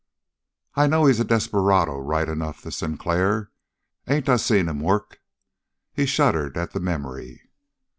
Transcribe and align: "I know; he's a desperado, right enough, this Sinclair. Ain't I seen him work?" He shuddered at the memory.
"I 0.73 0.87
know; 0.87 1.05
he's 1.05 1.19
a 1.19 1.23
desperado, 1.23 1.95
right 1.99 2.27
enough, 2.27 2.63
this 2.63 2.77
Sinclair. 2.77 3.51
Ain't 4.07 4.29
I 4.29 4.37
seen 4.37 4.67
him 4.67 4.79
work?" 4.79 5.21
He 5.93 6.07
shuddered 6.07 6.57
at 6.57 6.71
the 6.71 6.79
memory. 6.79 7.43